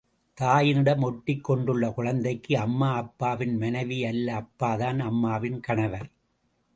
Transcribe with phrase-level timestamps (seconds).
[0.37, 6.09] தாயினிடம் ஒட்டிக் கொண்டுள்ள குழந்தைக்கு அம்மா, அப்பாவின் மனைவி அல்ல அப்பாதான் அம்மாவின் கணவர்.